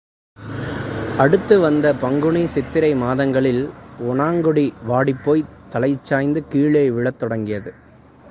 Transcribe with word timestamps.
அடுத்து 1.17 1.59
வந்த 1.59 1.93
பங்குனி 1.93 2.45
சித்திரை 2.45 2.95
மாதங்களில் 2.95 3.69
ஒணாங்கொடி 4.09 4.73
வாடிப்போய்த் 4.89 5.51
தலைசாய்ந்து 5.73 6.43
கீழே 6.49 6.89
விழத் 6.89 7.19
தொடங்கியது. 7.19 7.73